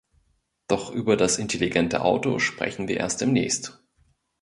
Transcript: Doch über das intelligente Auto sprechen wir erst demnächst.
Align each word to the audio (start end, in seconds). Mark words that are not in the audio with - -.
Doch 0.67 0.89
über 0.89 1.15
das 1.15 1.37
intelligente 1.37 2.01
Auto 2.03 2.39
sprechen 2.39 2.87
wir 2.87 2.97
erst 2.97 3.21
demnächst. 3.21 3.77